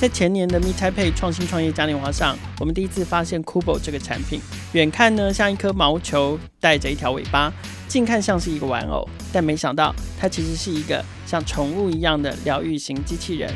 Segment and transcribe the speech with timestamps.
[0.00, 4.40] 在前年的 Meet Taipei 创新创业嘉年华上，我们第一次发现 Kubo 这个产品。
[4.70, 7.50] 远看呢像一颗毛球，带着一条尾巴；
[7.88, 13.52] 近看像是一个玩偶，但没想到它其实是一个像宠物一样的疗愈型机器人。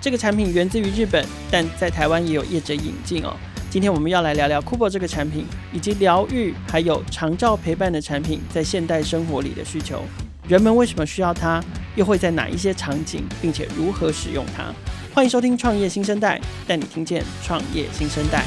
[0.00, 3.36] 这个产品源自于日本，但在台湾也有业者引进哦。
[3.70, 10.02] 今天我们要来聊聊 Kubo 这个产品，以及疗愈还有长照陪伴的产品在现代生活里的需求。
[10.48, 11.62] 人们为什么需要它？
[11.94, 14.72] 又会在哪一些场景，并且如何使用它？
[15.14, 18.44] 欢迎收听《创业新生代》，带你听见创业新生代。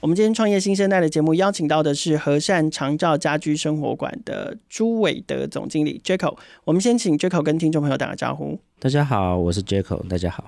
[0.00, 6.36] 我们今天创业新生代的节目邀请到的是和善长照家居生活馆的朱伟德总经理 Jaco。
[6.64, 8.58] 我们先请 Jaco 跟听众朋友打个招呼。
[8.78, 10.06] 大家好，我是 Jaco。
[10.06, 10.44] 大家好。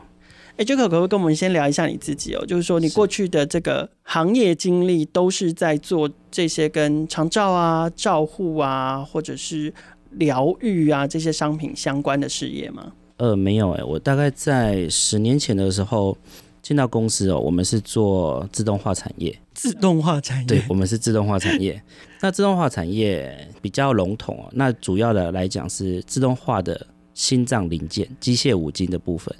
[0.56, 2.44] 哎，Jaco 可不可以跟我们先聊一下你自己哦？
[2.44, 9.72] 就是说你过去的这个行业经历都是在做这些跟长照啊、照护啊，或者是
[10.10, 12.92] 疗愈啊这些商品相关的事业吗？
[13.20, 16.16] 呃，没有哎，我大概在十年前的时候。
[16.62, 19.34] 进到公司哦，我们是做自动化产业。
[19.54, 21.82] 自动化产业，对，我们是自动化产业。
[22.20, 29.34] 那自动化产业比较笼统哦，那主要的来讲是自动化的心脏零件、机械五金的部分，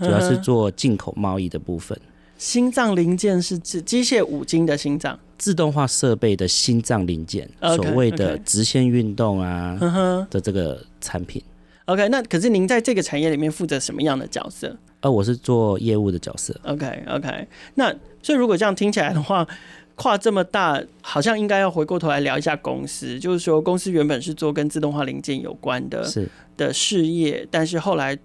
[0.00, 1.98] 主要是做进口贸易的部分。
[2.36, 11.40] 心脏零件是指机械五金的心脏，自动化设备的心脏零件，okay, 所谓的直线运动啊的这个产品。
[11.86, 14.76] OK，那可是您在这个产业里面负责什么样的角色？
[15.00, 16.52] 呃，我是做业务的角色。
[16.64, 17.46] Okay.
[17.74, 19.46] 那所以如果这样听起来的话，
[19.94, 23.20] 跨这么大，好像应该要回过头来聊一下公司。
[23.20, 28.18] 就是说，公司原本是做跟自动化零件有关的是的事业，但是后来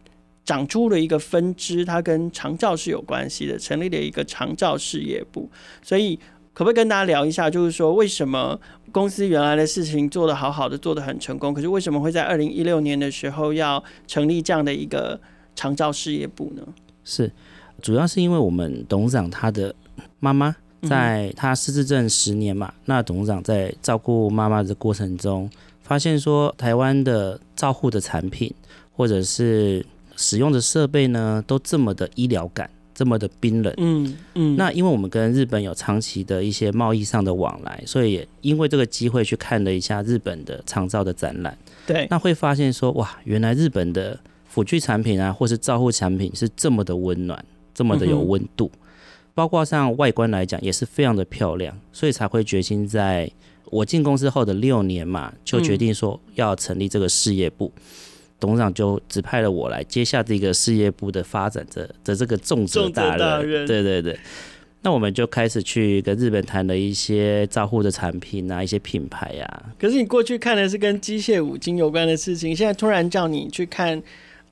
[0.43, 5.47] 长出了一个分支，它跟长照是有关系的，成立了一个长照事业部。
[5.83, 6.19] 所以，
[6.53, 8.59] 可不可以跟大家聊一下，就是说为什么
[8.91, 15.19] 公司原来的事情做得好好的，做得很成功，可是为什么会在二零一六年的时候要成立这样的一个？
[15.53, 16.63] 长照事业部呢？
[17.03, 17.29] 是，
[17.81, 19.75] 主要是因为我们董事长他的
[20.21, 20.55] 妈妈
[20.87, 25.49] 在他失智症十年嘛，那董事长在照顾妈妈的过程中，
[25.83, 28.51] 发现说台湾的照护的产品
[28.93, 32.69] 或者是使用的设备呢，都这么的医疗感，
[33.01, 33.73] 这么的冰冷。
[33.77, 34.55] 嗯嗯。
[34.55, 41.57] 那因为我们跟日本有长期的一些贸易上的往来，所以也因为这个机会去看了一下日本的长照的展览。
[41.87, 42.05] 对。
[42.11, 44.19] 那会发现说，哇，原来日本的。
[44.53, 47.41] 辅具产品啊，或是照护产品是这么的温暖，
[47.73, 48.79] 这么的有温度，嗯、
[49.33, 53.31] 包括像外观来讲也是非常的漂亮，所以才会决心在
[53.67, 57.71] 我进公司后的六年嘛，就决定说要成立这个事业部。
[57.77, 57.81] 嗯、
[58.41, 63.65] 董事长就指派了我来接下这个事业部的发展的的这个重责大任。
[63.65, 64.19] 对对对，
[64.81, 69.63] 那我们就开始去跟日本谈了一些照护的产品啊，一些品牌啊。
[69.79, 74.03] 可是你过去看的是跟机械五金有关的事情，现在突然叫你去看。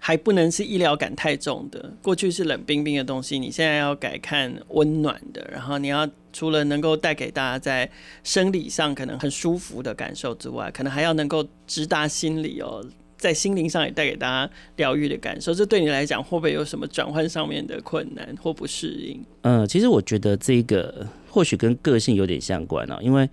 [0.02, 7.90] 还不能是医疗感太重的，过去是冷冰冰的东西，你现在要改看温暖的，然后你要除了能够带给大家在
[8.24, 12.82] 生理上可能很舒服的感受之外，可能还要能够直达心里哦，
[13.20, 15.54] 在心灵上也带给大家疗愈的感受。
[15.54, 19.22] 这对你来讲会不会有什么转换上面的困难或不适应？
[19.42, 23.30] 嗯，其实我觉得这个或许跟个性有点相关啊，因为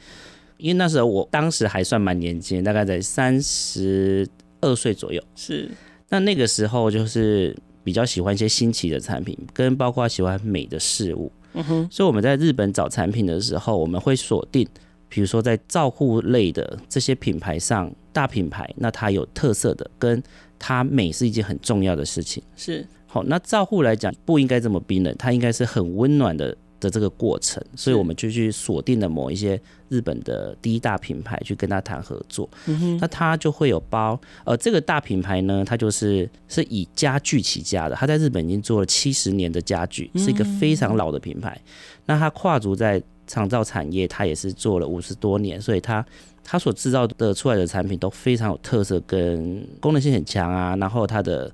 [0.59, 4.29] 因为那时候我当时还算蛮年轻，大概在三十
[4.61, 5.71] 二岁左右，是。
[6.09, 11.31] 那那个时候就是比较喜欢一些新奇的产品，跟包括喜欢美的事物。
[11.55, 14.67] 嗯哼，所以我们在日本找产品的时候，我们会锁定，
[15.17, 20.23] 比如说在照护类的这些品牌上，大品牌，那它有特色的，跟
[20.59, 22.43] 它美是一件很重要的事情。
[22.55, 26.55] 是，好，那照护来讲不应该这么冰冷，它应该是很温暖的。
[26.79, 32.47] 的这个过程，所以我们就去锁定了某一些日本的第一大品牌去跟他谈合作。
[32.67, 41.59] 嗯哼，那它就会有包，呃，这个大品牌呢，它就是是以家具起家的，它在日本已经做了七十年的家具，是一个非常老的品牌。
[42.05, 46.05] 那它跨足在长造产业，他也是做了五十多年，所以他
[46.45, 51.53] 他所制造的出来的产品都非常有特色，跟功能性很强啊，然后它的。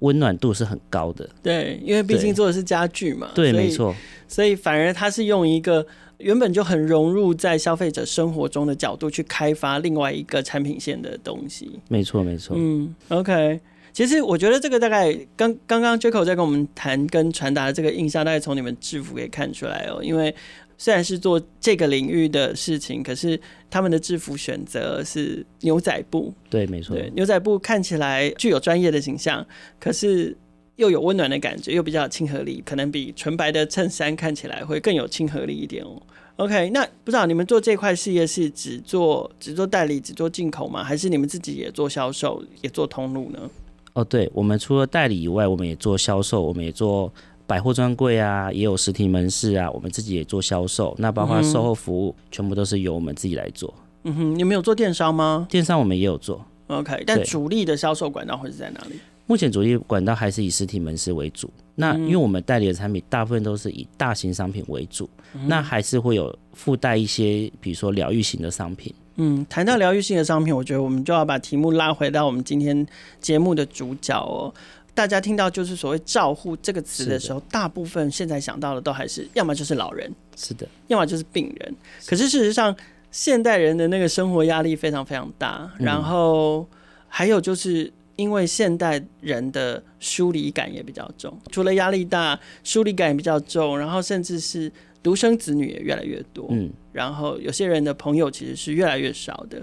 [0.00, 3.94] 温暖度是很高的，对，因为毕竟做的是家具嘛，对，没错，
[4.28, 5.86] 所以反而它是用一个
[6.18, 13.58] 原本就很融入在消费者生活中的角度去开发另外一个产品线的东西，没错，没错，嗯，OK，
[13.94, 20.34] 其实我觉得这个大概刚刚刚 Jaco 在跟我们谈跟传达的这个印象，大概从你们制服可以看出来哦，因为。
[20.84, 23.40] 虽然是做这个领域的事情，可是
[23.70, 26.30] 他们的制服选择是牛仔布。
[26.50, 26.94] 对，没错。
[27.14, 29.46] 牛仔布看起来具有专业的形象，
[29.80, 30.36] 可是
[30.76, 36.02] 又有温暖的感觉，又比较亲和力，可能比纯白的衬衫看起来会更有亲和力一点哦。
[36.36, 40.84] OK，那不知道你们做这块事业是只做只做代理、只做进口吗？
[40.84, 43.50] 还是你们自己也做销售、也做通路呢？
[43.94, 47.10] 哦，对，我们除了代理以外，我们也做销售，我们也做
[47.46, 50.94] 百货专柜啊，也有实体门市啊，我们自己也做销售。
[50.98, 53.72] 那包括售后服务，嗯、全部都是由我们自己来做。
[54.04, 55.46] 嗯哼，你们有做电商吗？
[55.50, 56.44] 电商我们也有做。
[56.68, 58.98] OK，但主力的销售管道会是在哪里？
[59.26, 61.50] 目前主力管道还是以实体门市为主。
[61.74, 68.94] 那因为我们代理的产品大部分都是以大型商品为主，嗯、那还是会有附带一些，比如说疗愈型的商品。
[69.16, 72.86] 嗯，谈到疗愈性的商品，我觉得我们就要把题目拉回到我们今天
[73.20, 74.52] 节目的主角哦。
[74.94, 81.74] 大家听到就是所谓“照护”这个词的时候，大部分现在想到的都还是要么就是老人，是的，要么就是病人。
[82.06, 82.74] 可是事实上，
[83.10, 86.66] 现代人的那个生活压力非常非常大，然后
[87.08, 94.72] 还有就是因为现代人的疏离感也比较重，除了压力大，疏离感也比较重，然后甚至是。
[95.04, 99.60] 独生子女也越来越多，嗯，然后有些人的朋友其实是越来越少的，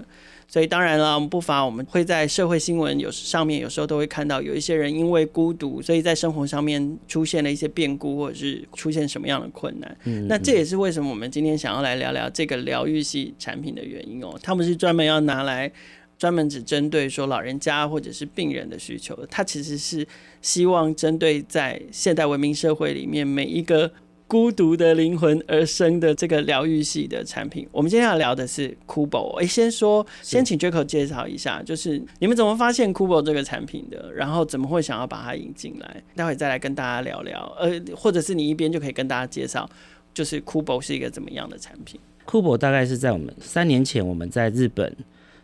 [0.52, 9.96] 所以当然了，我们不乏我们会在社会新闻有上面有时候都会看到有一些人因为孤独，所以在生活上面出现了一些变故，或者是出现什么样的困难。
[10.04, 14.38] 嗯，那这也是为什么我们今天想要来聊聊这个疗愈系产品的原因哦。
[14.42, 15.72] 他们是专门要拿来
[16.18, 20.06] 专门只针对说老人家或者是病人的需求的，他其实是
[20.42, 23.90] 希望针对在现代文明社会里面每一个。
[24.32, 29.38] 孤独的灵魂而生的这个疗愈系的产品，我们今天要聊的是 Kubo。
[29.38, 36.02] 哎，先说，先请 Jaco 介绍一下，就是你们怎么发现 Kubo 这个产品的，然后怎么会想要把它引进来？
[36.16, 37.44] 待会再来跟大家聊聊。
[37.60, 39.68] 呃，或者是你一边就可以跟大家介绍，
[40.14, 44.96] 就是 Kubo 是一个怎么样的产品？Kubo 大概是在我们三年前我们在日本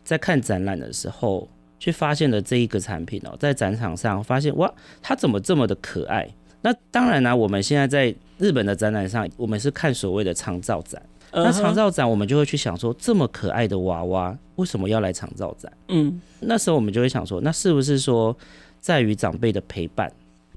[0.02, 1.46] 在看展览的时候
[1.78, 6.26] 去发现的这一个产品哦，在展场上发现哇，它怎么这么的可爱？
[6.62, 11.00] 那当然啦、啊，我们现在在日本的展览上，我们是看所谓的长照展。
[11.30, 11.44] Uh huh.
[11.44, 15.70] 那长照展，我们就会去想说，这么可爱的娃娃，为什么要来长照展？
[15.88, 18.34] 嗯，那时候我们就会想说，那是不是说，
[18.80, 20.10] 在于长辈的陪伴？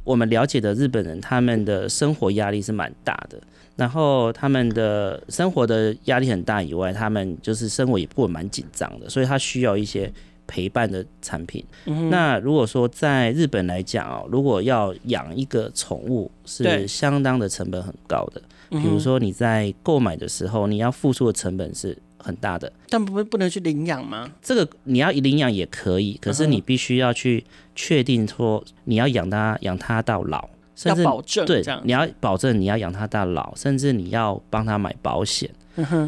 [0.03, 3.37] 我们了解的日本人，他们的生活压力是蛮大的，
[3.75, 10.11] 然后他们的生活的压力很大以外，他们就是生活也过得蛮紧张的，所以他需要一些。
[10.47, 18.41] 陪伴的产品，嗯、那如果说在日本来讲哦，如果要养一个宠物，是相当的成本很高的。
[18.69, 22.71] 比如说你在购买的时候，你要付出的成本是很大的。
[22.89, 24.29] 但不不能去领养吗？
[24.41, 27.43] 这个你要领养也可以，可是你必须要去
[27.75, 35.49] 确定说你要养它，养它到老，甚至要保证对，你要保证你要养它到老，甚至你要帮它买保险，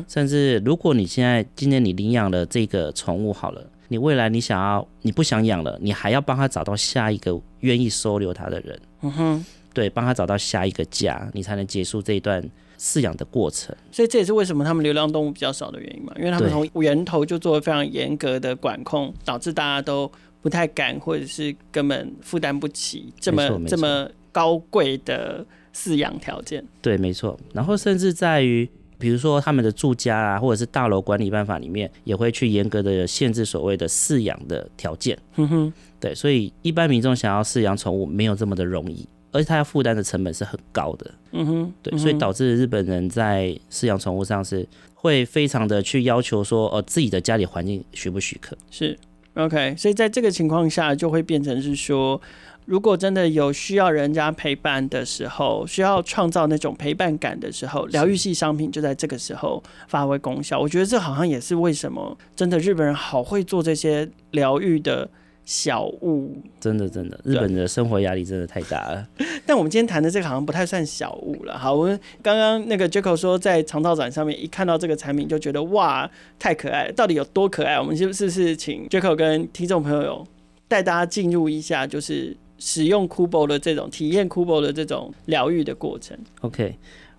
[0.07, 3.65] 甚至如果你现在今天你领养了这个宠物好了。
[3.93, 12.43] 你未来你想要你不想养了，你还要帮他找到下一个愿意收留他的人，嗯哼，对，帮他找到下一个家，你才能结束这一段
[12.79, 13.75] 饲养的过程。
[13.91, 20.11] 所以这也是为什么他们流浪动物比较少的原因嘛，因为他们从源头就做了非常严格的管控，导致大家都
[20.41, 26.65] 不太敢，或者是根本负担不起这么这么高贵的饲养条件。
[26.81, 27.39] 对，没错。
[27.53, 28.67] 然后甚至在于。
[29.03, 35.19] 比如说他们的住家啊，或者是大楼管理办法里面，也会去严格的限制所谓的饲养的条件。
[35.35, 41.11] 嗯哼，对，所以一般民众想要饲养宠物没有这么的容易，而且他要负担的成本是很高的。
[41.33, 48.57] 嗯哼，对，所以导致日本人在饲养宠物上是会非常的去要求说，呃，自己的家里环境许不许可？
[48.71, 48.97] 是
[49.33, 52.21] ，OK，所以在这个情况下就会变成是说。
[52.65, 60.59] 如果真的有需要人家陪伴的时候，需要创造那种陪伴感的时候，疗愈系商品就在这个时候发挥功效。
[60.59, 65.09] 我觉得这好像也是为什么真的日本人好会做这些疗愈的
[65.43, 66.41] 小物。
[66.61, 69.05] 真的真的，日本的生活压力真的太大了。
[69.45, 71.57] 但我们今天谈的这个好像不太算小物了。
[71.57, 77.77] 好，我们刚刚那个 Jaco 说在长道展上面一看到这个产品就觉得哇，太可爱了，到底有多可爱？
[77.77, 80.25] 我们是不是请 Jaco 跟听众朋友
[80.69, 82.37] 带大家进入一下，就是。
[82.57, 86.17] 使用 Kubo 的这种体验，Kubo 的这种疗愈的过程。
[86.41, 86.77] OK，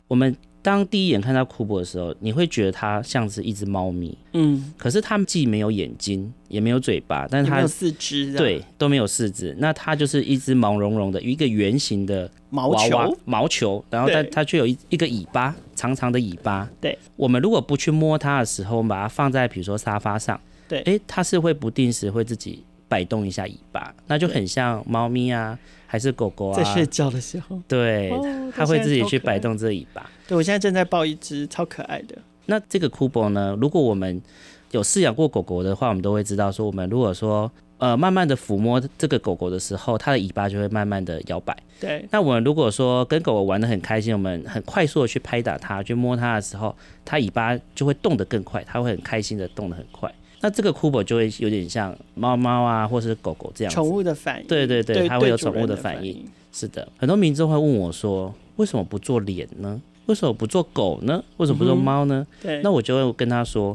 [0.08, 4.16] 我们当第一眼看到 Kubo 的时候，你会觉得它像是一只猫咪。
[4.32, 9.54] 嗯，可是它既没有眼睛，也没有嘴巴，但是它有四肢，对，都没有四肢。
[9.58, 16.66] 那它就是一只毛茸茸的一个圆形的毛球，毛球，然后它它却有一一个尾巴，长长的尾巴。
[16.80, 22.64] 对，我们如果不去摸它的时候，我们把它放在比如说沙发上，对，哎，它是会不定时会自己。
[22.94, 26.56] 摆动一下尾巴，那就很像猫咪啊，还是狗狗啊？
[26.56, 30.08] 在睡觉的时候，对，哦、它会自己去摆动这尾巴。
[30.28, 32.16] 对，我现在正在抱一只超可爱的。
[32.46, 33.58] 那这个 Kubo 呢？
[33.60, 34.22] 如果我们
[34.70, 41.56] 有饲养过狗狗的话，我们都会知道说，我们如果说呃慢慢的抚摸这个狗狗的时候，它的尾巴就会慢慢的摇摆。
[41.80, 42.06] 对。
[42.12, 50.08] 那我们如果说跟狗狗玩的很开心，我们很快速的去拍打它，去摸它的时候，它尾巴就会动得更快，它会很开心的动得很快。
[50.44, 53.76] 那这个 Kubo 就会有点像猫猫啊，或是狗狗这样子。
[53.76, 54.46] 宠物的反应。
[54.46, 56.22] 对对对，它会有宠物的反反应。
[56.52, 59.80] 是的，很多民众会问我说：“为什么不做脸呢？
[60.04, 61.24] 为什么不做狗呢？
[61.38, 63.74] 为什么不做猫呢？”嗯、对，那我就会跟他说：“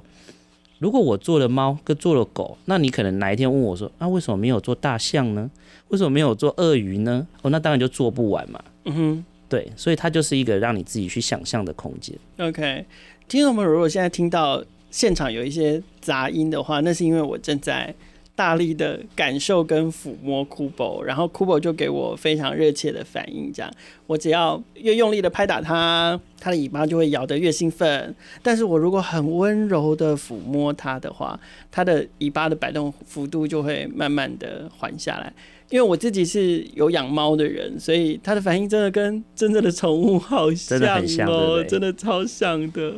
[0.77, 5.49] 如果我做了猫跟做了狗，那你可能哪一天问我说：‘啊，为什么没有做大象呢？
[5.87, 8.63] 为什么没有做鳄鱼呢？’哦，那当然就做不完嘛。
[8.85, 12.15] 嗯哼，对，所以它就是一个让你自己去想象的空间。
[12.37, 12.85] OK，
[13.27, 14.63] 听众们，如果现在听到。
[14.91, 17.93] 现场有一些杂音的话，那是因为我正在
[18.35, 23.51] 大力的感受跟抚摸 Kubo，然后 Kubo 就给我非常热切的反应。
[23.51, 23.69] 这样，
[24.07, 28.15] 我只要越用力的拍打它，它的尾巴就会摇得越兴奋。
[28.41, 31.37] 但是我如果很温柔的抚摸它的话，
[31.69, 35.33] 它的尾巴的摆动幅度就会慢慢的缓下来。
[35.69, 42.93] 因为我自己是有养猫的人，所以它的反应真的跟真正的宠物好像哦， 真的很像，对对，真的超像的。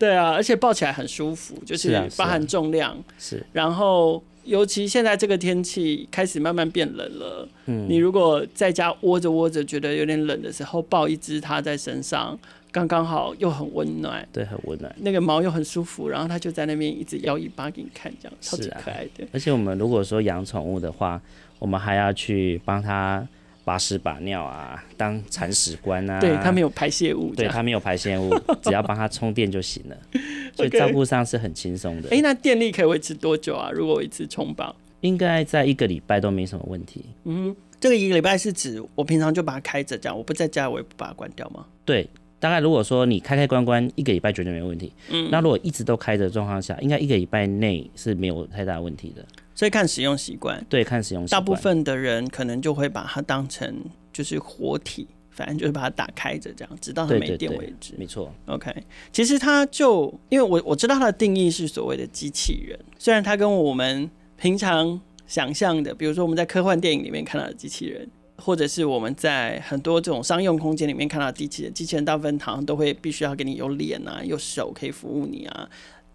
[0.00, 2.96] 对啊，而且抱起来很舒服，就是包含重量。
[3.18, 7.46] 是，啊是啊，然后尤其现在这个天气开始慢慢变冷了。
[7.66, 12.38] 嗯，你如果在家窝着窝着觉得有点冷的时候，抱一只它在身上，
[12.72, 14.26] 刚刚好又很温暖。
[14.32, 14.90] 对，很温暖。
[15.00, 19.26] 那个毛又很舒服，然后它就在那边一直摇尾巴给你看，这样超级可爱的。
[19.32, 21.20] 而且我们如果说养宠物的话，
[21.58, 23.28] 我们还要去帮它。
[23.70, 28.28] 把屎把尿啊，当铲屎官啊，对，它没有排泄物，对，它没有排泄物，
[28.60, 29.96] 只要帮它充电就行了，
[30.56, 32.08] 所以照顾上是很轻松的。
[32.08, 33.70] 哎、欸，那电力可以维持多久啊？
[33.72, 37.04] 如果我一次充饱，应该在一个礼拜都没什么问题。
[37.22, 41.64] 嗯，这个一个礼拜是指我平常就把它开着，这样我不在家我也不把它关掉吗？
[41.84, 42.08] 对，
[42.40, 44.92] 大概如果说你开开关关一个礼拜绝对没问题。
[45.10, 49.24] 嗯，那如果一直都开着状况下，应该一个礼拜内是没有太大问题的。
[49.60, 51.38] 所以看使用习惯，对，看使用习惯。
[51.38, 57.92] 大部分的人可能就会把它当成就是活体，反正就是把它打开着这样，直到它没电为止。
[57.98, 58.32] 没错。
[58.46, 58.74] OK，
[59.12, 75.68] 其实它就因为我我知道它的定义是所谓的机器人，虽然它跟我们平常想象的，比如说我们在科幻电影里面看到的机器人，或者是我们在很多这种商用空间里面看到的机器人，机器人大部分好像都会必须要给你有脸啊，有手可以服务你啊，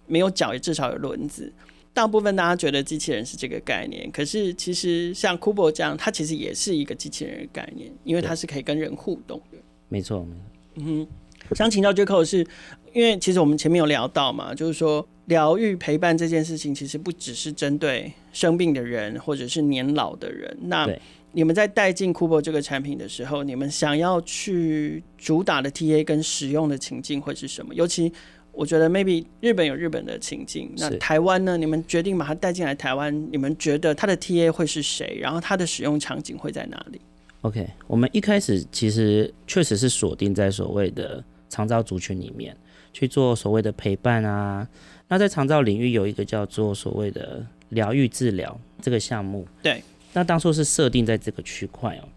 [0.07, 1.53] 没有脚也至少有轮子。
[1.95, 9.57] 大部分大家觉得机器人是这个概念，可是其实像 Kubo 这样，它其实也是一个机器人的概念，因为它是可以跟人互动的。
[9.87, 10.27] 没错，
[10.75, 11.07] 嗯哼。
[11.55, 12.45] 想请教 Jaco 是，
[12.91, 20.57] 因为其实我们前面有聊到嘛，就是说疗愈陪伴这件事情，其实不只是针对生病的人或者是年老的人。
[20.63, 20.89] 那
[21.31, 27.75] 你们在带进 Kubo 这个产品的时候，你们想要去主打的 TA 跟使用的情境会是什么？
[27.75, 28.11] 尤其
[28.55, 31.57] 我觉得 maybe 日本有日本的情境，那台湾呢？
[31.57, 35.17] 你们决定把它带进来台湾，你们觉得它的 TA 会是谁？
[35.19, 37.01] 然后它的使用场景会在哪里
[37.41, 42.55] ？OK，我们一开始其实确实是锁定在所谓的长照族群里面
[42.93, 44.67] 去做所谓的陪伴啊。
[45.07, 49.83] 那在长照领域有一个叫做所谓的疗愈治疗这个项目，对，
[50.13, 52.07] 那当初是设定在这个区块哦。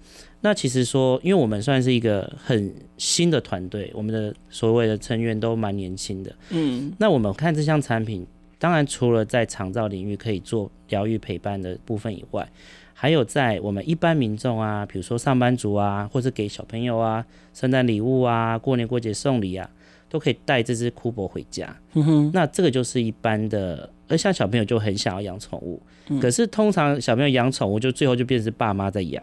[0.41, 6.33] 那其实说，因为我们算是一个很新的团队，我们的所谓的成员都蛮年轻的。
[6.51, 8.25] 嗯，那我们看这项产品，
[8.59, 12.49] 当然除了在长照领域可以做疗愈陪伴的部分以外，
[12.95, 19.69] 还有在我们一般民众啊，比如说上班族啊，或者给小朋友啊，圣诞礼物啊，过年过节送礼啊，
[20.09, 21.77] 都可以带这只 Kubo 回家。
[21.95, 25.83] 嗯哼，那这个就是一般的，而像小朋友就很想要养宠物，
[26.21, 29.21] 可是通常小朋友养宠物就最后就变成爸妈在养。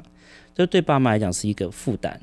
[0.55, 2.17] 这对爸妈来讲是一个负担，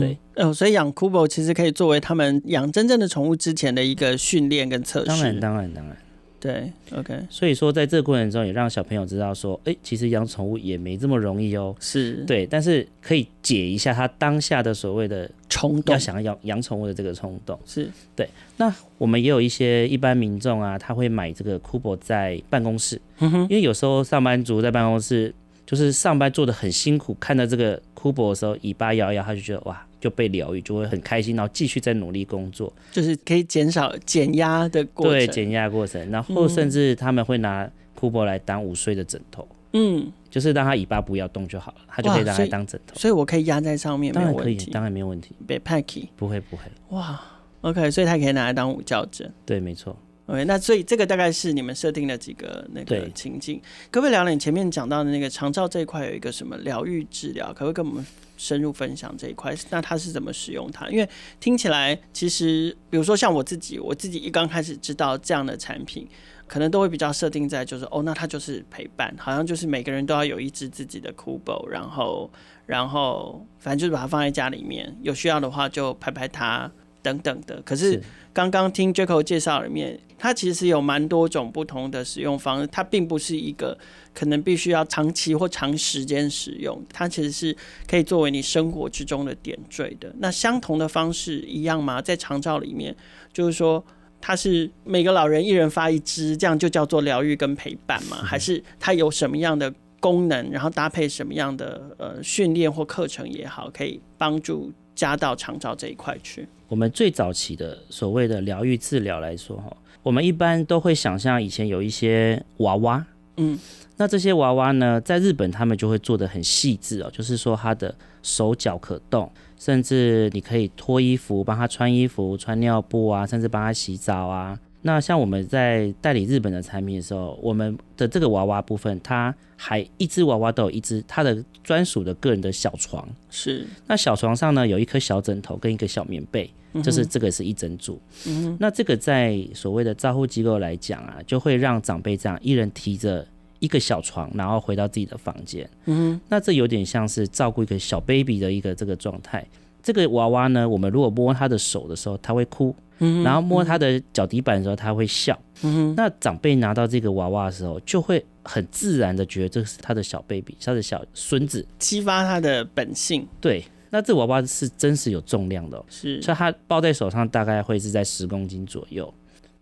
[0.00, 5.06] 对，哦，所以养 Kubo 其实可以作为他们养真正的宠物之前的一个训练跟测试。
[5.06, 5.96] 当然，当然，当然，
[6.40, 7.14] 对，OK。
[7.30, 11.76] 所以说，在这个过程中，也让小朋友知道说，哎，其实养宠物也没这么容易哦。
[11.78, 17.56] 是，对，但是可以解一下他当下的所谓的冲动，要想要养养宠物的这个冲动。
[17.64, 18.28] 是对。
[18.56, 25.32] 那我们也有一些一般民众啊，他会买这个 Kubo 在办公室，因为有时候上班族在办公室。
[25.66, 35.14] 就是上班做的很辛苦，看到这个 Kubo 的时候，尾巴摇一摇，他就觉得哇，就被疗愈，就会很开心，然后继续再努力工作，就是可以减少减压的过程。
[35.14, 37.68] 对，减压过程，然后甚至他们会拿
[37.98, 42.94] Kubo 来当午睡的枕头，嗯，就是让他尾巴不要动就好了，他就可以拿来当枕头。
[42.94, 45.34] 所以我可以压在上面，当然可以，当然没有问题。
[45.46, 46.62] 别 packy，不会不会。
[46.90, 47.20] 哇
[47.62, 49.32] ，OK，所以他可以拿来当午觉枕。
[49.44, 49.96] 对，没错。
[50.26, 53.60] OK，那所以这个大概是你们设定的几个那个情境，
[53.92, 57.46] 可不可以聊聊你前面讲到的那个长照这一块有一个什么疗愈治疗？
[57.52, 58.04] 可不可以跟我们
[58.36, 59.54] 深入分享这一块？
[59.70, 60.88] 那它是怎么使用它？
[60.88, 66.08] 因为听起来其实，比如说像我自己，我自己一刚开始知道这样的产品，
[66.48, 72.28] 可能都会比较设定在就是哦，那它就是陪伴，好像就是每个人都要有一只自己的 Kubo，然后
[72.66, 76.68] 然后反正就是把它放在家里面，有需要的话就拍拍它。
[77.06, 77.62] 等等的。
[77.62, 83.78] 可是刚刚听 Jaco 介绍里面，它其实有蛮多种不同的使用方式，它并不是一个
[84.12, 90.12] 可能必须要长期或长时间使用，它其实是可以作为你生活之中的点缀的。
[90.18, 92.02] 那相同的方式一样吗？
[92.02, 92.94] 在长照里面，
[93.32, 93.84] 就是说
[94.20, 98.16] 它是每个老人一人发一支，这样就叫做疗愈跟陪伴吗？
[98.16, 99.72] 还是它有什么样的？
[99.98, 106.48] 功能，然后搭配什么样的呃训练或课程也好，可以帮助加到长照这一块去。
[106.66, 113.56] 我们最早期的所谓的疗愈治疗来说，哈，我们一般都会想象以前有一些娃娃，嗯，
[113.98, 124.58] 那这些娃娃呢，在日本他们就会做的很细致哦，就是说他的手脚可动，甚至你可以脱衣服，帮他穿衣服、穿尿布啊，甚至帮他洗澡啊。
[124.86, 133.06] 那像我们在代理日本的产品的时候，我们的这个娃娃部分，它还一只娃娃都有一只它的专属的个人的小床。
[133.28, 133.66] 是。
[133.88, 136.48] 那小床上呢，有一颗小枕头跟一个小棉被，
[136.84, 138.00] 就是这个是一整组。
[138.28, 138.56] 嗯。
[138.60, 143.26] 那这个在所谓的照护机构来讲啊，就会让长辈这样一人提着
[143.58, 145.68] 一个小床，然后回到自己的房间。
[145.86, 146.20] 嗯。
[146.28, 149.44] 那这有点像是照顾一个小 baby 的一个这个状态。
[149.82, 152.72] 这个娃娃呢，我们如果摸他的手的时候，他会哭。
[152.98, 155.38] 然后摸他的脚底板的时候，他会笑。
[155.62, 163.26] 嗯，那长辈拿到这个娃娃的时候，就会很自然的觉得这是他的小 baby，他的小孙子，激发他的本性。
[163.40, 169.12] 对，那这娃娃是真实有重量的，是，所以他抱在手上大概会是在十公斤左右。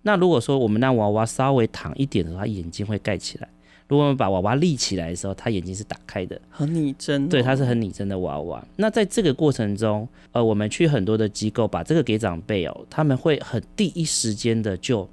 [0.02, 3.48] 那如果说我们让娃娃稍微躺一点的话，他眼睛会盖起来。
[3.86, 7.28] 如果我们把娃娃立起来的时候，他眼睛是打开的，很拟真哦。
[7.28, 8.66] 对，他是很拟真的娃娃。
[8.76, 15.08] 那在这个过程中，呃，我们去很多的机构，把这个给长辈哦，他们会很第一时间的就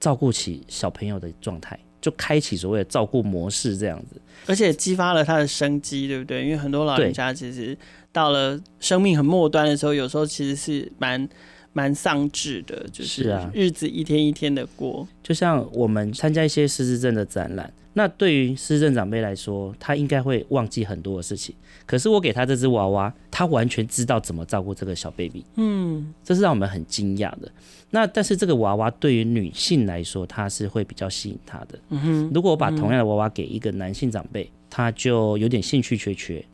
[0.00, 6.42] 照顾起小朋友的状态，就开启所谓的照顾模式这样子，而且激发了他的生机，对不对？
[6.44, 7.76] 因为很多老人家其实
[8.10, 11.28] 到了生命很末端的时候，有时候其实是蛮。
[11.74, 15.02] 蛮丧志的，就是啊，日子一天一天的过。
[15.02, 21.54] 啊、就像我们参加一些失智症的展览，那对于失智症长辈来说，他应该会忘记很多的事情。
[21.84, 25.44] 可是我给他这只娃娃，他完全知道怎么照顾这个小 baby。
[25.56, 27.50] 嗯，这是让我们很惊讶的。
[27.90, 31.78] 那但是这个娃娃对于女性来说，它是会比较吸引她的。
[31.90, 36.44] 嗯哼，如果我把同样的娃娃给一个男性长辈，他就有点兴趣缺缺。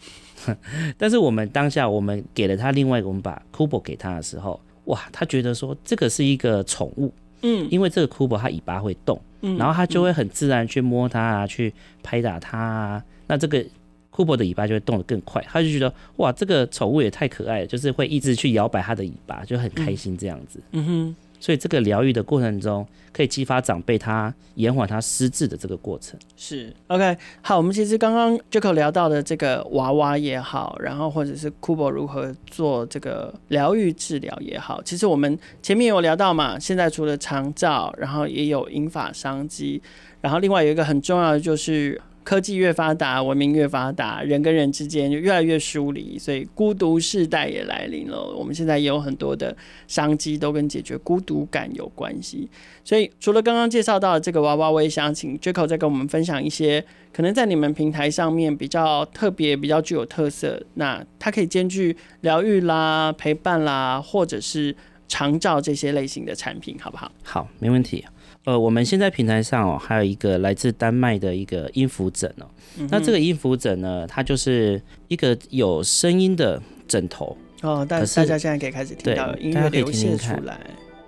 [0.97, 4.59] 但是我们当下我们给了他另外一个，我们把 Kubo 给他的时候。
[4.91, 11.73] 哇，他觉得说这个是一个宠物，嗯，因为这个 Kubo 它尾巴会动，嗯，然后他就会很自然去摸它啊，去
[12.03, 12.59] 拍打它。
[12.59, 13.65] 啊，那这个
[14.13, 21.17] Kubo 的尾巴就会动得更快，他就觉得哇，这个宠物也太可爱了，就是会一直去摇摆它的尾巴，就很开心这样子，嗯，嗯哼。
[21.41, 26.21] 所以这个疗愈的过程中，可以激发长辈他延缓他失智的这个过程。
[26.37, 39.83] 是 OK，好，我们其实刚刚 Jaco 聊到的这个娃娃也好，然后或者是 Kubo 如何做这个疗愈治疗也好，其实我们前面有聊到嘛，现在除了长照，然后也有银发商机，
[40.21, 42.01] 然后另外有一个很重要的就是。
[42.23, 48.23] 科技越发达，文明越发达，人跟人之间就越来越疏离，所以孤独世代也来临了。
[48.23, 49.57] 我们现在也有很多的
[49.89, 52.49] 商机都跟解决孤独感有关系。
[52.85, 64.75] 所以除了刚刚介绍到的这个娃娃，我也想请 Jaco 再跟我们分享一些可能在你们平台上面比较特别、比较具有特色，那它可以兼具疗愈啦、陪伴啦，或者是
[65.09, 67.11] 长照这些类型的产品，好不好？
[67.23, 68.05] 好，没问题。
[68.45, 72.47] 呃，我们现在平台上哦，还有一个来自丹麦的一个音符枕哦。
[72.79, 77.85] 嗯、那这个音符枕呢，它就是一个有声音的枕头哦。
[77.87, 80.59] 但是大家现在可以开始听到音乐流泻出来。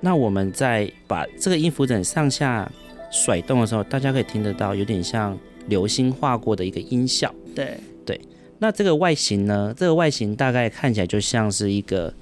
[0.01, 2.71] 那我们在把这个音符枕上下
[3.11, 7.35] 甩动的时候，大家可以听得到有点像流星划过的一个音效。
[7.55, 8.21] 对对。
[8.59, 9.75] 那这个外形呢？
[9.75, 12.13] 这个外形大概看起来就像是一个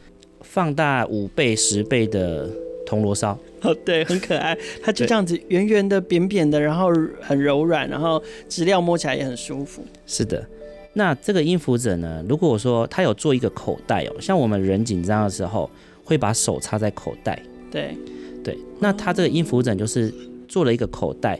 [0.42, 2.48] 放大五倍、十倍的。
[2.90, 6.88] 铜锣烧哦，对，很可爱， 它就这样子圆圆的、扁扁的，然后
[7.20, 9.84] 很柔软，然后质料摸起来也很舒服。
[10.06, 10.44] 是的，
[10.94, 12.24] 那这个音符枕呢？
[12.28, 15.70] 如果我说它有做一个口袋哦，像我们人紧张的时候
[16.02, 17.96] 会把手插在口袋，对
[18.42, 20.12] 对，那它这个音符枕就是
[20.48, 21.38] 做了一个口袋。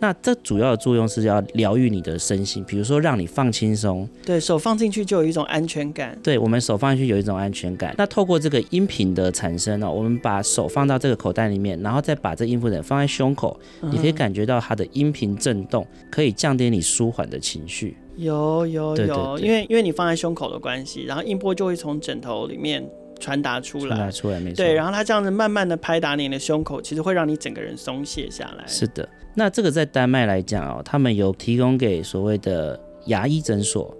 [0.00, 4.08] 那这主要的作用是要疗愈你的身心，比如说让你放轻松。
[4.24, 6.18] 对手放进去就有一种安全感。
[6.22, 7.94] 对，我们手放进去有一种安全感。
[7.98, 17.96] 那透过这个音频的产生呢，我们把手放到这个口袋里面，然后再把这音符枕放在胸口，嗯，你可以感觉到它的音频震动，可以降低你舒缓的情绪。
[18.16, 22.86] 有有有，因为因为你放在胸口的关系，然后音波就会从枕头里面
[23.20, 23.94] 传达出来。
[23.94, 24.56] 传达出来，没错。
[24.56, 28.64] 对，然后他这样子慢慢的拍打你的胸口，其实会让你整个人松懈下来。
[28.66, 29.08] 是的。
[29.34, 33.96] 那这个在丹麦来讲哦，他们有提供给所谓的牙医诊所，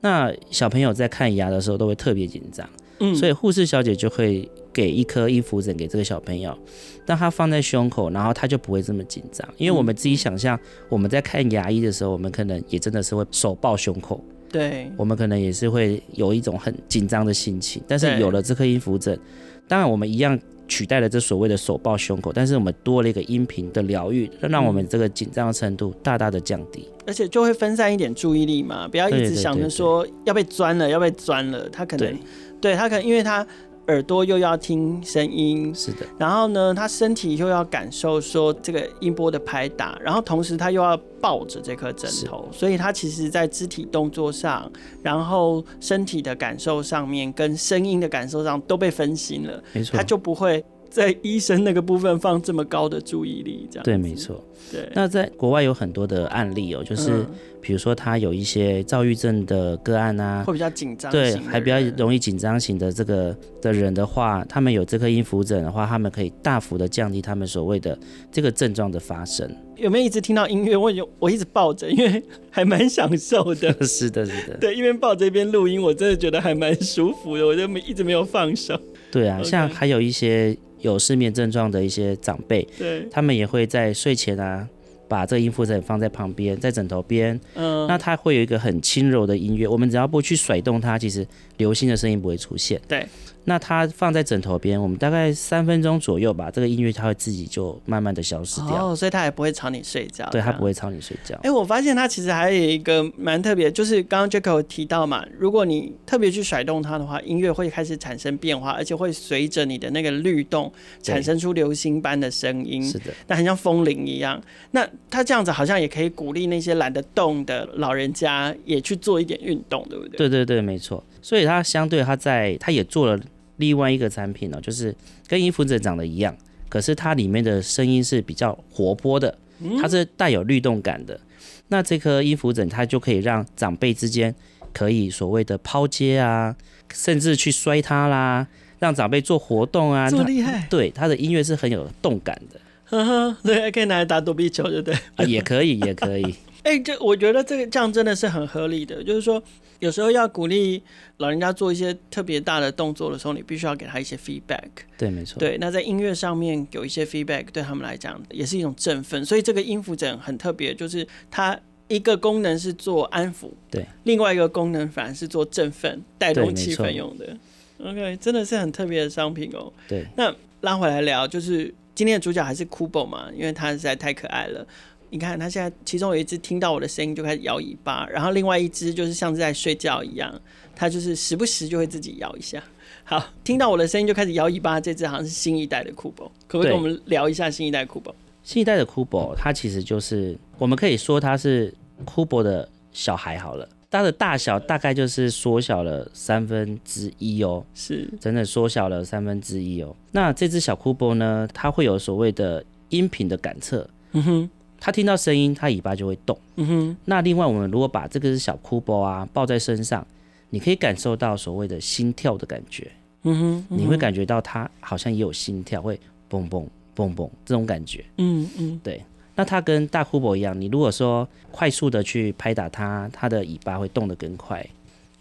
[0.00, 2.68] 那小朋友在看牙的时候都会特别紧张，
[3.00, 6.56] 嗯，所以护士小姐就会给一颗衣服枕给这个小朋友，
[7.04, 9.46] 当他放在胸口，然后他就不会这么紧张。
[9.56, 17.82] 因为我们自己想象，我们在看牙医的时候，我们可能也真的是会手抱胸口，对，我们可能也是会有一种很紧张的心情。
[17.86, 19.18] 但是有了这颗音符枕，
[19.66, 20.38] 当然我们一样。
[20.70, 32.18] 取代了这所谓的手抱胸口，但是我们多了一个音频的疗愈，让我们这个紧张的程度大大的降低，而且就会分散一点注意力嘛，不要一直想着说要被钻了，要被钻了，他可能对，
[32.60, 33.46] 对他可能因为他。
[33.88, 36.06] 耳朵又要听声音，是的。
[36.18, 44.70] 然后呢，他身体又要感受说这个音波的拍打，然后同时他又要抱着这颗枕头，所以他其实在肢体动作上，
[45.02, 53.84] 然后身体的感受上面，跟声音的感受上都被分心了，没错，他就不会在医生那个部分放这么高的注意力，这样。
[53.84, 54.42] 对，没错。
[54.70, 54.88] 对。
[54.94, 57.24] 那在国外有很多的案例哦，就是。
[57.58, 67.98] 嗯比如说他有一些躁郁症的个案啊，会比较紧张，对，还比较容易紧张型的这个的人的话，他们有这颗音符枕的话，他们可以大幅的降低他们所谓的
[68.30, 69.50] 这个症状的发生。
[69.76, 70.76] 有没有一直听到音乐？
[70.76, 73.72] 我有，我一直抱着，因为还蛮享受的。
[73.84, 74.56] 是的，是的。
[74.60, 78.80] 对，一边抱着一边录音，我真的觉得还蛮舒服的，我就没一直没有放手。
[79.10, 84.68] 对啊.像还有一些有失眠症状的一些长辈，对，他们也会在睡前啊。
[85.08, 92.80] 把这个音符枕放在旁边，在枕头边，嗯，那它会有一个很轻柔的音乐，我们只要不去甩动它，其实流星的声音不会出现。
[92.86, 93.06] 对。
[93.48, 98.90] 那它放在枕头边，我们大概三分钟左右吧，这个音乐它会自己就慢慢的消失掉。
[98.90, 100.28] 哦，所以它也不会吵你睡觉。
[100.30, 101.34] 对，它不会吵你睡觉。
[101.36, 110.70] 哎、欸，我发现它其实还有一个蛮特别，就是刚刚 Jaco 提到嘛，如果你特别去甩动它的话，音乐会开始产生变化，而且会随着你的那个律动
[111.02, 112.84] 产生出流星般的声音。
[112.84, 114.38] 是的，那很像风铃一样。
[114.72, 120.18] 那它这样子好像也可以鼓励那些懒得动的老人家也去做一点运动，对不对？
[120.18, 121.02] 对对对，没错。
[121.22, 123.18] 所以它相对它在它也做了。
[123.58, 124.94] 另外一个产品呢，就是
[125.28, 126.34] 跟音符枕长得一样，
[126.68, 129.36] 可是它里面的声音是比较活泼的，
[129.80, 131.20] 它是带有律动感的。
[131.68, 134.34] 那这颗音符枕它就可以让长辈之间
[134.72, 136.56] 可以所谓的抛接啊，
[136.94, 138.46] 甚至去摔它啦，
[138.78, 140.08] 让长辈做活动啊。
[140.08, 140.66] 这么厉害？
[140.70, 142.60] 对，它的音乐是很有动感的。
[142.84, 144.94] 呵呵，对，还可以拿来打躲避球，对不对？
[145.16, 146.22] 啊，也可以，也可以。
[146.62, 149.42] 哎、欸，这我觉得这个这样真的是很合理的，就是说。
[149.80, 150.82] 有时候要鼓励
[151.18, 154.68] 老人家做一些特别大的动作的时候，你必须要给他一些 feedback。
[154.96, 155.38] 对，没错。
[155.38, 159.24] 对，那在音乐上面有一些 feedback，对他们来讲也是一种振奋。
[159.24, 167.36] 所以这个音符枕很特别，就是它一个功能是做安抚，对；另外一个功能反而是做振奋、带动气氛用的。
[167.80, 169.72] OK，真的是很特别的商品哦。
[169.86, 170.04] 对。
[170.16, 174.66] 那拉回来聊，就是今天的主角还是 Kubo 嘛，因为他实在太可爱了。
[175.10, 180.32] 你看，它现在其中有一只听到我的声音就开始摇尾巴，然后另外一只就是像是在睡觉一样，
[180.74, 182.62] 它就是时不时就会自己摇一下。
[183.04, 188.12] 好，听到我的声音就开始摇尾巴，这只好像是新一代的 Kubo，可不可以跟我们聊一下新一代 Kubo？
[188.42, 191.72] 新一代的 Kubo，它其实就是我们可以说它是
[192.04, 199.96] Kubo 的小孩好了，它的大小大概就是缩小了三分之一哦，是真的缩小了三分之一哦。
[200.12, 204.50] 那这只小 Kubo 呢，它会有所谓的音频的感测，嗯哼。
[204.80, 206.38] 他听到声音，它尾巴就会动。
[206.56, 206.96] 嗯哼。
[207.04, 210.06] 那另外，我们如果把这个是小 Kubo 啊抱在身上，
[210.50, 212.90] 你可以感受到所谓的心跳的感觉。
[213.24, 213.76] 嗯哼。
[213.76, 218.04] 你会感觉到它好像也有心跳，会蹦蹦蹦蹦这种感觉。
[218.18, 218.80] 嗯嗯。
[218.82, 219.02] 对。
[219.34, 224.64] 那它跟大 Kubo 一样，你如果说快速的去拍打它，它的尾巴会动得更快。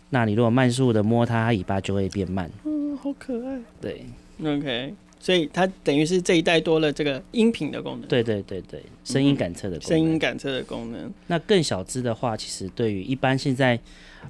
[0.10, 2.50] 那你如果慢速的摸它，它尾巴就会变慢。
[2.63, 3.60] 嗯，好可爱。
[3.82, 4.06] 对。
[4.43, 4.93] OK。
[5.28, 11.13] 所以它等于是这一代多了这个音频的功能，对对对对，声音感测的功能，声音感测的功能。
[11.28, 13.78] 那更小只的话，其实对于一般现在，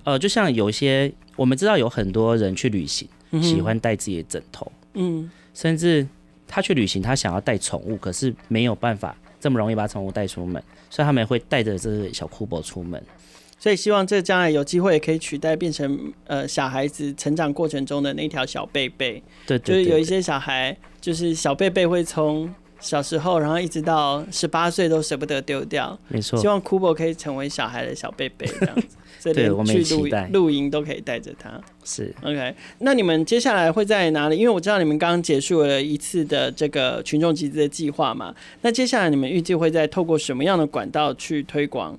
[0.04, 3.08] 呃，就像有些我们知道有很多人去旅行，
[3.44, 6.08] 喜欢带自己的枕头，嗯，甚至
[6.48, 13.00] 他去旅行，他想要带宠物，可是没有办法这么容易把宠物带出门，所以他们会带着这个小 Kubo 出门。
[13.60, 19.22] 所以希望这将来有机会也可以取代，变成呃小孩子成长过程中的那条小贝贝。
[19.48, 25.98] 对，就是有一些小孩，就是小贝贝会从小时候，然后一直到十八岁都舍不得丢掉。
[26.08, 26.40] 没错。
[26.40, 28.88] 希望 Kubo 可以成为小孩的小贝贝这样子，
[29.20, 31.60] 所以对，我们去露露营都可以带着它。
[31.84, 32.14] 是。
[32.22, 34.38] OK，那你们接下来会在哪里？
[34.38, 41.98] 因为我知道你们刚刚结束了一次的这个群众集资的计划嘛，那接下来你们预计会在透过什么样的管道去推广？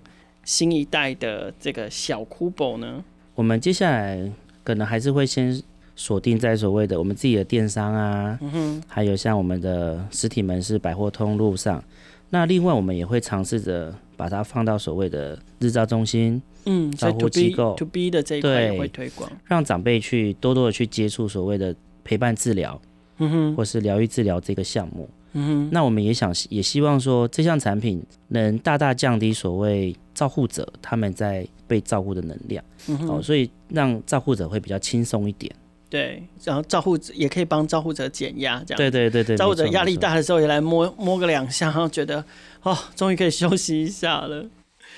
[0.49, 4.33] 新一代的这个小 Kubo 呢，我们接下来
[4.65, 5.63] 可能还是会先
[5.95, 11.85] 锁定在所谓的我们自己的电商啊，嗯哼，还有像我们的实体门市百货通路上。
[12.31, 22.81] 那另外我们也会尝试着把它放到所谓的日照中心，嗯，照护机构 to B 的这一块也会推广，让长辈去多多的去接触所谓的陪伴治疗。
[23.19, 25.07] 嗯哼，或是疗愈治疗这个项目。
[25.33, 35.55] 嗯哼，那我们也想也希望说，这项产品能大大降低所谓照护者他们在被照顾的能量，嗯哼，哦，所以让照护者会比较轻松一点。
[35.91, 38.79] 对，然后照护者也可以帮照护者减压，这样。
[38.79, 42.25] 对对对对，照护者压力大的时候也来摸摸个两下，然后觉得
[42.62, 44.45] 哦，终于可以休息一下了。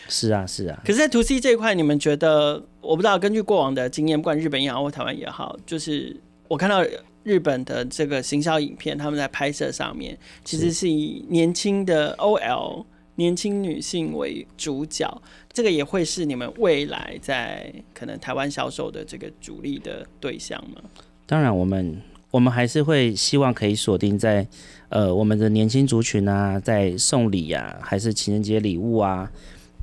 [0.09, 0.81] 是啊是啊。
[0.85, 2.62] 可是，在 To C 这一块，你们觉得？
[2.81, 6.16] 我不知道，根据过往的经验，不管日本也好或台湾也好，就是
[6.49, 6.85] 我看到。
[7.22, 12.85] 日本的这个行销影片，他们在拍摄上面其实是以年轻的 OL、
[13.16, 20.80] 年轻女性为主角，这个也会是你们未来在可能台湾销售的这个主力的对象吗？
[21.26, 24.46] 当然，我们我们还是会希望可以锁定在
[24.88, 29.30] 呃我们的年轻族群啊，在送礼啊，还是情人节礼物啊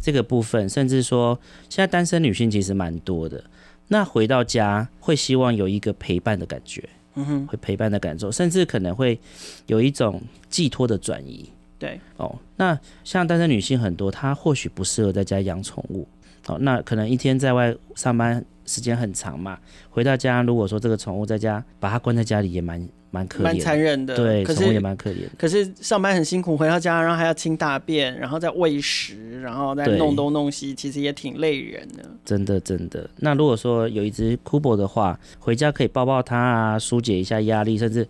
[0.02, 3.44] 这个部分，甚至说现在单身女性其实蛮多的，
[3.90, 6.90] 那回到家会希望有一个陪伴的感觉。
[7.18, 9.20] 嗯哼，会陪伴的感受，甚至可能会
[9.66, 11.50] 有一种寄托的转移。
[11.78, 16.08] 对哦，那像单身女性很多，她或许不适合在家养宠物。
[16.46, 22.88] 哦，那可能一天在外上班时间很长嘛，回到家如果说这个宠物在家，把它关在家里也蛮。
[23.12, 24.16] 蛮可怜，蛮残忍的。
[24.16, 25.28] 对，可是也蛮可怜。
[25.38, 32.04] 可是上班很辛苦，回到家然后还要清大便，然后再喂食，然后再弄东弄西，其实也挺累人的。
[32.26, 33.10] 真的，真的。
[33.18, 38.08] 那如果说有一只 Kubo 的话，回家可以抱抱它啊，疏解一下压力，甚至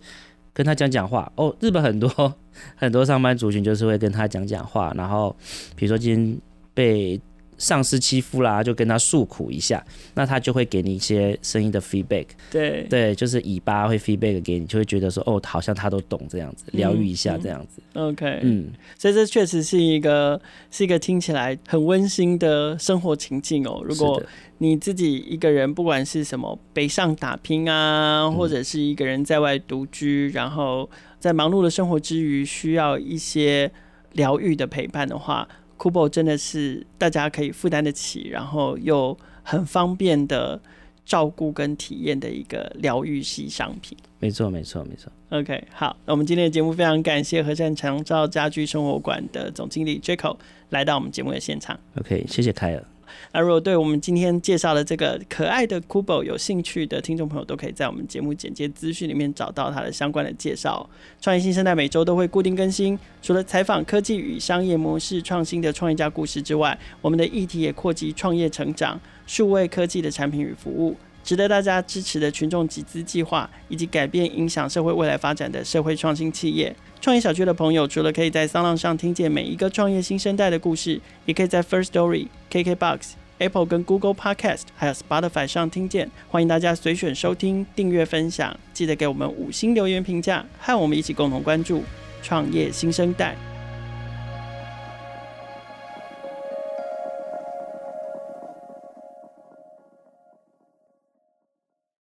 [0.52, 1.30] 跟他讲讲话。
[1.36, 2.34] 哦，日本很多
[2.74, 5.34] 很多上班族群就是会跟他讲讲话，然后
[5.76, 6.38] 比如说今天
[6.74, 7.20] 被。
[7.58, 12.26] 上司欺负啦，就跟他诉苦一下，那他就会给你一些声音的 feedback。
[12.50, 17.82] 对对，就是尾巴会 feedback 给你，就会觉得说哦，好像他都懂这样子，疗愈一下这样子。
[17.94, 20.40] 嗯、OK，嗯，所以这确实是一个
[20.70, 23.82] 是一个听起来很温馨的生活情境哦。
[23.84, 24.22] 如果
[24.58, 33.70] 你自己一个人，不管是什么北上打拼啊，或者是一个人在外独居，嗯、然后在忙碌的生活之余需要一些
[34.12, 35.48] 疗愈的陪伴的话。
[35.78, 40.60] Kubo 真的是大家可以负担得起，然后又很方便的
[41.06, 43.96] 照顾跟体验的一个疗愈系商品。
[44.18, 45.10] 没错，没错，没错。
[45.30, 50.36] OK，好，那我们今天的节目非常感谢和善长照家居生活馆的总经理 Jaco
[50.70, 51.78] 来到我们节目的现场。
[51.96, 52.97] OK，谢谢凯尔。
[53.32, 60.88] 那如果对我们今天介绍的这个可爱的 Kubo 有兴趣的听众朋友，都可以在我们节目简介资讯里面找到它的相关的介绍。
[61.20, 70.96] 创业新生代每周都会固定更新，除了采访科技与商业模式创新的创业家故事之外，我们的议题也扩及创业成长、数位科技的产品与服务，
[71.28, 76.74] 值得大家支持的群众集资计划，以及改变影响社会未来发展的社会创新企业。
[77.02, 83.00] 创业小区的朋友，除了可以在桑浪上听见每一个创业新生代的故事，也可以在 First Story、KKBox、
[83.36, 86.10] Apple 跟 Google Podcast，还有 Spotify 上听见。
[86.30, 91.84] 欢迎大家随选收听、订阅、分享，记得给我们五星留言评价，和我们一起共同关注
[92.22, 93.36] 创业新生代。